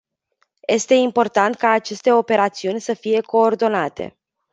Este 0.67 0.93
important 0.95 1.55
ca 1.55 1.69
aceste 1.71 2.11
operațiuni 2.11 2.81
să 2.81 2.93
fie 2.93 3.21
coordonate. 3.21 4.17